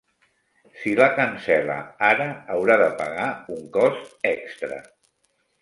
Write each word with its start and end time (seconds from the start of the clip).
Si 0.77 0.93
la 0.99 1.09
cancel·la 1.19 1.75
ara 2.09 2.27
haurà 2.55 2.79
de 2.85 2.89
pagar 3.03 3.29
un 3.59 3.63
cost 3.79 4.29
extra. 4.35 4.85